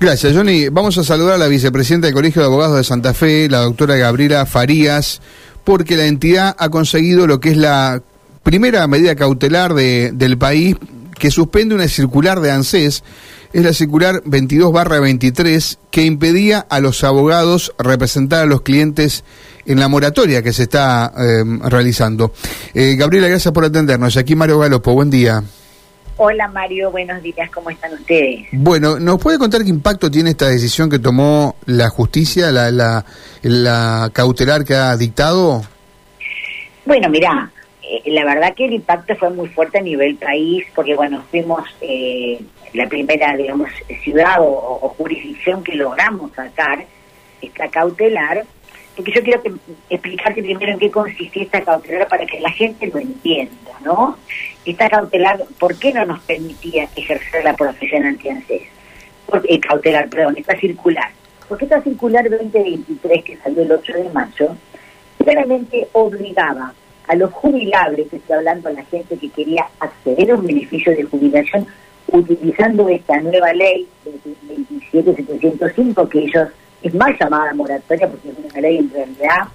[0.00, 0.68] Gracias, Johnny.
[0.68, 3.96] Vamos a saludar a la vicepresidenta del Colegio de Abogados de Santa Fe, la doctora
[3.96, 5.20] Gabriela Farías,
[5.64, 8.00] porque la entidad ha conseguido lo que es la
[8.44, 10.76] primera medida cautelar de, del país
[11.18, 13.02] que suspende una circular de ANSES,
[13.52, 19.24] es la circular 22 23, que impedía a los abogados representar a los clientes
[19.66, 22.32] en la moratoria que se está eh, realizando.
[22.72, 24.16] Eh, Gabriela, gracias por atendernos.
[24.16, 25.42] Aquí Mario Galopo, buen día.
[26.20, 28.48] Hola Mario, buenos días, ¿cómo están ustedes?
[28.50, 33.04] Bueno, ¿nos puede contar qué impacto tiene esta decisión que tomó la justicia, la, la,
[33.42, 35.62] la cautelar que ha dictado?
[36.84, 37.52] Bueno, mira,
[37.84, 41.62] eh, la verdad que el impacto fue muy fuerte a nivel país, porque bueno, fuimos
[41.80, 42.40] eh,
[42.74, 43.70] la primera, digamos,
[44.02, 46.84] ciudad o, jurisdicción que logramos sacar
[47.40, 48.44] esta cautelar,
[48.98, 49.40] porque yo quiero
[49.88, 54.18] explicarte primero en qué consistía esta cautelar para que la gente lo entienda, ¿no?
[54.64, 58.62] esta cautelar, ¿por qué no nos permitía ejercer la profesión anti-ANSES?
[59.44, 61.10] Eh, cautelar, perdón, esta circular.
[61.48, 64.56] Porque esta circular 2023 que salió el 8 de mayo,
[65.16, 66.74] claramente obligaba
[67.06, 71.04] a los jubilables, estoy hablando a la gente que quería acceder a un beneficio de
[71.04, 71.68] jubilación,
[72.08, 76.48] utilizando esta nueva ley de 27705, que ellos,
[76.82, 79.48] es más llamada moratoria porque es una ley en realidad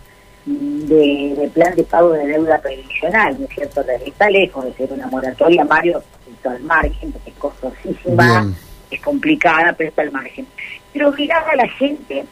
[0.45, 3.81] de, plan de pago de deuda previsional, ¿no es cierto?
[4.05, 6.03] Está lejos de ser una moratoria, Mario,
[6.43, 8.53] al margen, porque es costosísima,
[8.91, 10.45] es complicada, pero está al margen.
[10.91, 12.25] Pero obligaba a la gente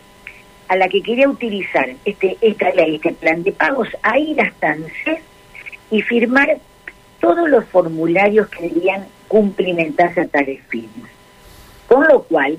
[0.68, 4.72] a la que quería utilizar este esta ley, este plan de pagos, a ir hasta
[4.72, 5.20] ANSES
[5.90, 6.58] y firmar
[7.20, 11.10] todos los formularios que debían cumplimentarse a tales fines.
[11.88, 12.58] Con lo cual,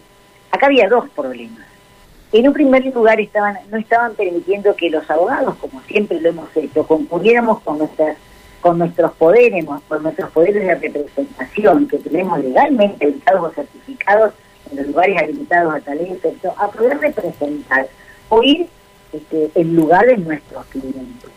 [0.50, 1.71] acá había dos problemas.
[2.32, 6.56] En un primer lugar estaban, no estaban permitiendo que los abogados, como siempre lo hemos
[6.56, 8.16] hecho, concurriéramos con nuestras
[8.62, 14.34] con nuestros poderes, con nuestros poderes de representación que tenemos legalmente habilitados o certificados
[14.70, 17.88] en los lugares habilitados a tal efecto, a poder representar
[18.28, 18.68] o ir
[19.12, 21.30] este, en lugar de nuestros clientes.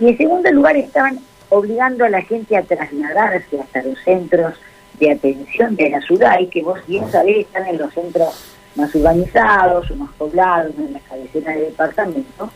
[0.00, 4.54] Y en segundo lugar estaban obligando a la gente a trasladarse hasta los centros
[4.98, 8.94] de atención de la ciudad y que vos bien sabés están en los centros más
[8.94, 12.50] urbanizados o más poblados, en las cabeceras de departamento,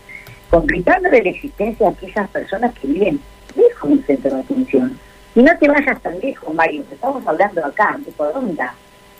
[0.50, 3.20] complicándole la existencia a aquellas personas que viven
[3.56, 4.98] lejos del centro de atención.
[5.34, 8.74] Y no te vayas tan lejos, Mario, estamos hablando acá, de Coronda,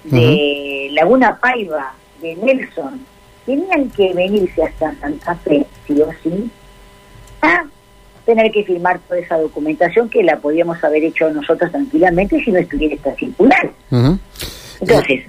[0.04, 3.04] de Laguna Paiva, de Nelson,
[3.44, 6.50] tenían que venirse hasta Santa Fe, sí o sí,
[7.42, 7.64] a
[8.24, 12.58] tener que firmar toda esa documentación que la podíamos haber hecho nosotros tranquilamente si no
[12.58, 13.70] estuviera esta circular.
[14.80, 15.24] Entonces,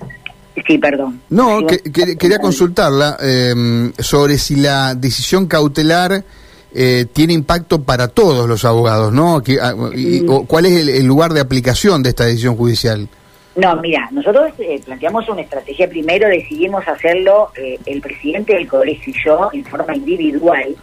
[0.66, 1.22] Sí, perdón.
[1.30, 6.24] No, quería consultarla em, sobre si la decisión cautelar
[6.74, 9.42] eh, tiene impacto para todos los abogados, ¿no?
[9.62, 9.74] Ah,
[10.48, 13.08] ¿Cuál es el, lugar de aplicación de esta decisión judicial?
[13.56, 15.88] No, mira, nosotros eh, planteamos una estrategia.
[15.88, 20.76] Primero decidimos hacerlo eh, el presidente del colegio y yo en forma individual,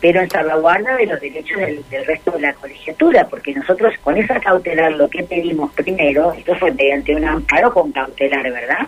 [0.00, 4.38] pero en salvaguarda de los derechos del, resto de la colegiatura, porque nosotros con esa
[4.38, 8.86] cautelar lo que pedimos primero, esto fue mediante un amparo con cautelar, ¿verdad?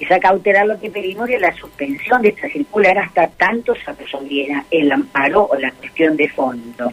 [0.00, 4.64] Esa cautelar lo que pedimos es la suspensión de esta circular hasta tanto se resolviera
[4.70, 6.92] el amparo o la cuestión de fondo.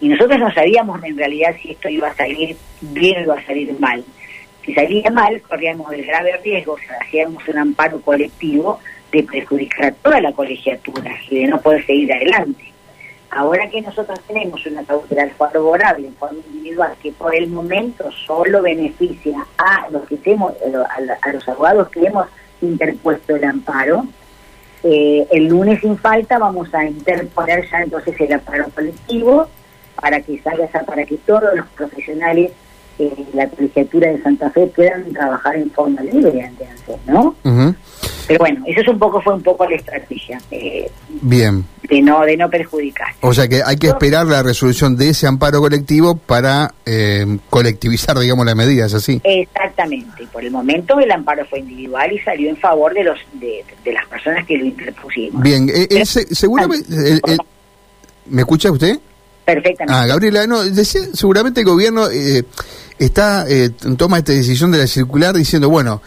[0.00, 3.46] Y nosotros no sabíamos en realidad si esto iba a salir bien o iba a
[3.46, 4.04] salir mal.
[4.64, 8.78] Si salía mal, corríamos el grave riesgo, o sea, hacíamos un amparo colectivo
[9.12, 12.72] de perjudicar a toda la colegiatura y de no poder seguir adelante.
[13.30, 18.62] Ahora que nosotros tenemos una cautelar favorable en forma individual que por el momento solo
[18.62, 20.54] beneficia a los que tenemos,
[21.22, 22.26] a, los abogados que hemos
[22.62, 24.06] interpuesto el amparo,
[24.82, 29.48] eh, el lunes sin falta vamos a interponer ya entonces el amparo colectivo
[30.00, 32.52] para que salga para que todos los profesionales
[32.96, 36.66] de la colegiatura de Santa Fe puedan trabajar en forma libre ante
[37.06, 37.34] ¿no?
[38.28, 40.40] Pero bueno, eso es un poco fue un poco la estrategia.
[40.50, 40.88] Eh,
[41.22, 41.64] Bien.
[41.82, 43.08] De no de no perjudicar.
[43.22, 48.18] O sea que hay que esperar la resolución de ese amparo colectivo para eh, colectivizar,
[48.20, 49.20] digamos, la medida, ¿es así?
[49.24, 50.26] Exactamente.
[50.30, 54.06] Por el momento el amparo fue individual y salió en favor de los de, las
[54.06, 55.42] personas que lo interpusimos.
[55.42, 56.84] Bien, eh, seguramente...
[58.30, 58.98] ¿Me escucha usted?
[59.44, 59.94] Perfectamente.
[59.98, 62.44] Ah, Gabriela, no, decía, seguramente el gobierno eh,
[62.98, 66.02] está eh, toma esta decisión de la circular diciendo, bueno,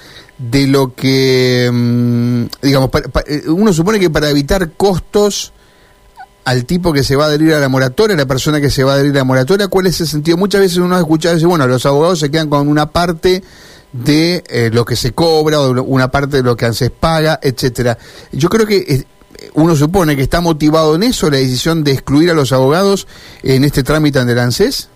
[0.50, 2.90] de lo que, mm, digamos,
[3.28, 5.54] eh, uno supone que para evitar costos
[6.46, 8.84] al tipo que se va a adherir a la moratoria, a la persona que se
[8.84, 10.38] va a adherir a la moratoria, ¿cuál es el sentido?
[10.38, 13.44] Muchas veces uno ha escuchado decir, bueno, los abogados se quedan con una parte
[13.94, 17.98] de eh, lo que se cobra o una parte de lo que antes paga, etcétera.
[18.32, 19.04] Yo creo que eh,
[19.54, 23.08] uno supone que está motivado en eso la decisión de excluir a los abogados
[23.44, 24.90] en este trámite ante el ANSES.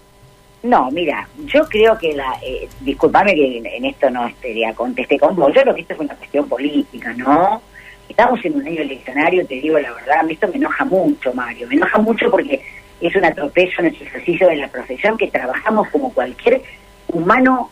[0.65, 5.35] No, mira, yo creo que la, eh, discúlpame que en, esto no estaría contesté con
[5.35, 7.62] vos, yo creo que esto es una cuestión política, ¿no?
[8.09, 11.31] Estamos en un año eleccionario, te digo la verdad, a mí esto me enoja mucho,
[11.35, 12.59] Mario, me enoja mucho porque
[13.00, 16.63] es un atropello en el ejercicio de la profesión que trabajamos como cualquier
[17.09, 17.69] humano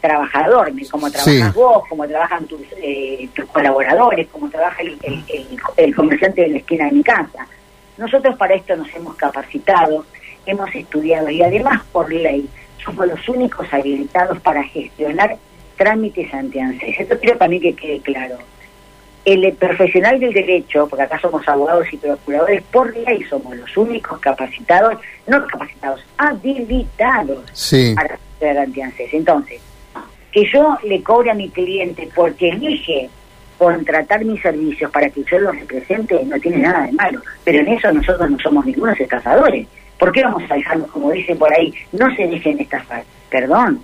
[0.00, 4.98] trabajador, como trabajas vos, como trabajan tus, eh, tus colaboradores, como trabaja el,
[5.76, 7.46] el, comerciante de la esquina de mi casa.
[7.98, 10.06] Nosotros para esto nos hemos capacitado,
[10.46, 12.48] hemos estudiado y además por ley
[12.84, 15.36] somos los únicos habilitados para gestionar
[15.76, 17.00] trámites ante ANSES.
[17.00, 18.38] Esto quiero también que quede claro.
[19.24, 24.18] El profesional del derecho, porque acá somos abogados y procuradores, por ley somos los únicos
[24.18, 27.44] capacitados, no capacitados, habilitados
[27.94, 29.14] para hacer ante ANSES.
[29.14, 29.60] Entonces,
[30.32, 33.10] que yo le cobre a mi cliente porque elige
[33.58, 37.20] contratar mis servicios para que usted los represente no tiene nada de malo.
[37.44, 39.66] Pero en eso nosotros no somos ningunos estafadores.
[40.00, 43.04] ¿Por qué vamos a dejarnos, como dicen por ahí, no se dejen estafar?
[43.30, 43.82] Perdón.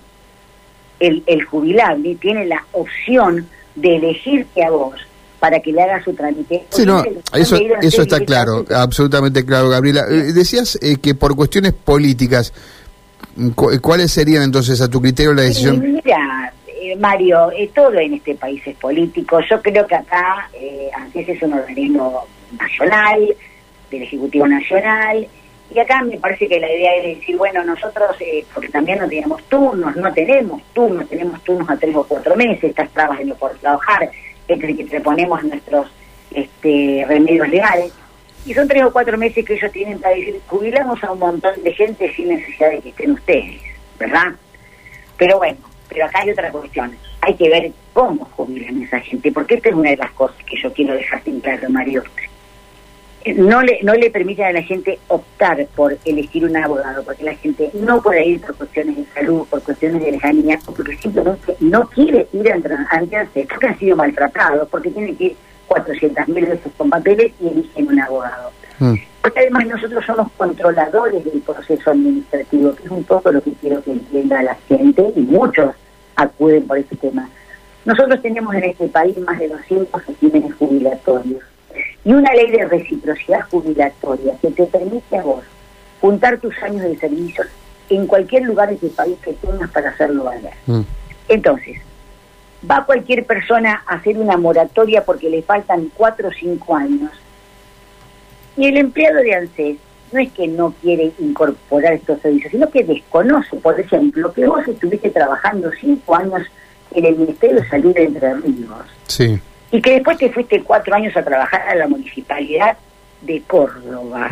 [0.99, 4.95] El, el jubilable tiene la opción de elegirte a vos
[5.39, 6.65] para que le haga su trámite.
[6.69, 7.03] Sí, no,
[7.33, 10.05] eso, eso está claro, absolutamente claro, Gabriela.
[10.09, 12.51] Eh, decías eh, que por cuestiones políticas,
[13.81, 15.79] ¿cuáles serían entonces a tu criterio la decisión?
[15.79, 19.39] mira, eh, Mario, todo en este país es político.
[19.49, 22.25] Yo creo que acá, eh, ANSES es un organismo
[22.59, 23.35] nacional,
[23.91, 25.27] del Ejecutivo Nacional,
[25.69, 29.07] y acá me parece que la idea es decir, bueno, nosotros, eh, porque también no
[29.07, 33.25] tenemos turnos, no tenemos turnos, tenemos turnos a tres o cuatro meses, estas trabas de
[33.25, 34.09] no poder trabajar,
[34.47, 35.87] entre que te ponemos nuestros
[36.31, 37.91] este, remedios legales,
[38.45, 41.61] y son tres o cuatro meses que ellos tienen para decir, jubilamos a un montón
[41.61, 43.61] de gente sin necesidad de que estén ustedes,
[43.99, 44.33] ¿verdad?
[45.17, 45.57] Pero bueno,
[45.89, 49.69] pero acá hay otra cuestión, hay que ver cómo jubilan a esa gente, porque esta
[49.69, 52.03] es una de las cosas que yo quiero dejar sin claro, Mario
[53.33, 57.35] no le, no le permiten a la gente optar por elegir un abogado, porque la
[57.35, 61.87] gente no puede ir por cuestiones de salud, por cuestiones de lejanía, porque simplemente no
[61.89, 65.35] quiere ir a entrenarse, porque han sido maltratados, porque tienen que ir
[65.67, 68.51] 400 mil veces con papeles y eligen un abogado.
[68.79, 68.95] Mm.
[69.21, 73.83] Porque además nosotros somos controladores del proceso administrativo, que es un poco lo que quiero
[73.83, 75.75] que entienda la gente, y muchos
[76.15, 77.29] acuden por ese tema.
[77.85, 81.43] Nosotros tenemos en este país más de 200 regímenes jubilatorios
[82.07, 85.43] y una ley de reciprocidad jubilatoria que te permite a vos
[85.99, 87.43] juntar tus años de servicio
[87.89, 90.53] en cualquier lugar de este país que tengas para hacerlo valer.
[90.67, 90.83] Mm.
[91.27, 91.81] Entonces,
[92.69, 97.11] va cualquier persona a hacer una moratoria porque le faltan cuatro o cinco años
[98.55, 99.77] y el empleado de ANSES
[100.13, 104.65] no es que no quiere incorporar estos servicios, sino que desconoce, por ejemplo, que vos
[104.65, 106.43] estuviste trabajando cinco años
[106.91, 108.85] en el Ministerio de Salud de Entre Ríos.
[109.07, 109.41] Sí
[109.71, 112.77] y que después te fuiste cuatro años a trabajar a la municipalidad
[113.21, 114.29] de Córdoba.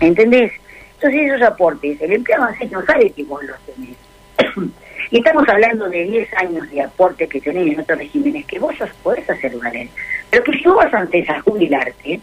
[0.00, 0.52] ¿Entendés?
[0.94, 3.96] Entonces esos aportes, el empleado no sabe que vos los tenés.
[5.10, 8.74] y estamos hablando de 10 años de aportes que tenés en otros regímenes que vos
[9.02, 9.88] podés hacer valer.
[10.30, 12.20] Pero que si vos vas antes a jubilarte,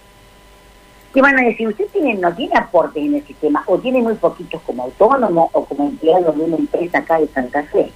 [1.13, 4.13] te van a decir, usted tiene, no tiene aportes en el sistema, o tiene muy
[4.15, 7.91] poquitos como autónomo o como empleado de una empresa acá de Santa Fe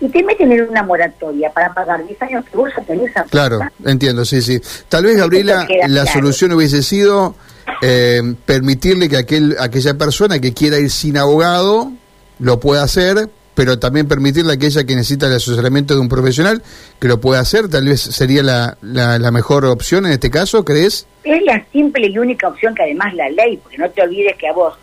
[0.00, 4.24] y te meten en una moratoria para pagar 10 años que vos ya Claro, entiendo,
[4.24, 4.60] sí, sí.
[4.88, 7.34] Tal vez, Gabriela, la solución hubiese sido
[7.82, 11.92] eh, permitirle que aquel, aquella persona que quiera ir sin abogado
[12.38, 16.62] lo pueda hacer, pero también permitirle a aquella que necesita el asesoramiento de un profesional
[17.00, 17.68] que lo pueda hacer.
[17.68, 21.08] Tal vez sería la, la, mejor opción en este caso, ¿crees?
[21.24, 24.46] Es la simple y única opción que además la ley, porque no te olvides que
[24.46, 24.78] a vos,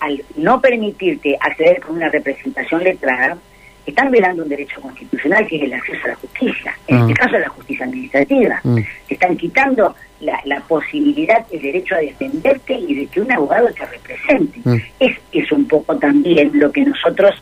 [0.00, 3.38] al no permitirte acceder con una representación letrada,
[3.86, 7.16] están violando un derecho constitucional que es el acceso a la justicia, en este ah.
[7.24, 8.60] caso a la justicia administrativa.
[8.64, 8.78] Mm.
[9.08, 13.86] están quitando la, la, posibilidad, el derecho a defenderte y de que un abogado te
[13.86, 14.60] represente.
[14.64, 14.76] Mm.
[15.00, 17.34] Es, es un poco también lo que nosotros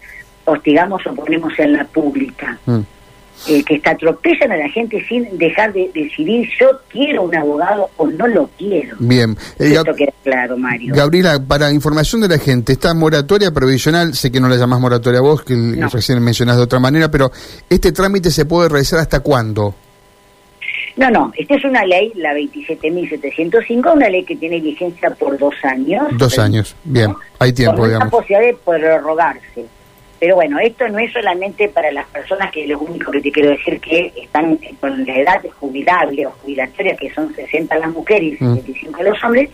[0.45, 2.59] hostigamos o ponemos en la pública.
[3.47, 7.91] Eh, que está atropellan a la gente sin dejar de decidir yo quiero un abogado
[7.99, 8.97] o no lo quiero.
[8.99, 9.37] Bien.
[9.59, 10.95] Eh, Esto queda claro, Mario.
[10.95, 15.21] Gabriela, para información de la gente, esta moratoria provisional, sé que no la llamás moratoria
[15.21, 15.55] vos, que
[15.93, 17.31] recién mencionás de otra manera, pero
[17.69, 19.75] ¿este trámite se puede realizar hasta cuándo?
[20.97, 25.55] No, no, esta es una ley, la 27.705, una ley que tiene vigencia por dos
[25.65, 26.05] años.
[26.17, 28.11] Dos años, bien, hay tiempo, con digamos.
[28.11, 29.67] posibilidad de prorrogarse.
[30.25, 33.51] Pero bueno, esto no es solamente para las personas que lo único que te quiero
[33.51, 38.37] decir que están con la edad jubilable o jubilatoria, que son 60 las mujeres y
[38.39, 39.05] 75 mm.
[39.05, 39.51] los hombres,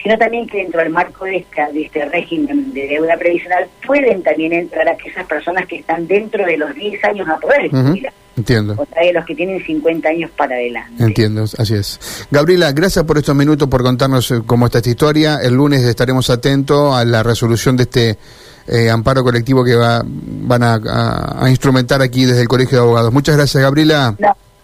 [0.00, 4.22] sino también que dentro del marco de, esta, de este régimen de deuda previsional pueden
[4.22, 8.12] también entrar aquellas personas que están dentro de los 10 años a poder jubilar.
[8.36, 8.74] Entiendo.
[8.76, 11.02] O sea, de los que tienen 50 años para adelante.
[11.02, 12.28] Entiendo, así es.
[12.30, 15.38] Gabriela, gracias por estos minutos, por contarnos eh, cómo está esta historia.
[15.42, 18.18] El lunes estaremos atentos a la resolución de este
[18.66, 23.12] eh, amparo colectivo que va, van a, instrumentar aquí desde el Colegio de Abogados.
[23.12, 24.14] Muchas gracias, Gabriela.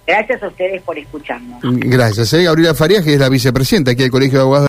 [0.07, 1.61] gracias a ustedes por escucharnos.
[1.62, 2.33] Gracias.
[2.33, 2.45] ¿eh?
[2.45, 4.59] Gabriela Farías, que es la vicepresidenta aquí del Colegio de Abogados.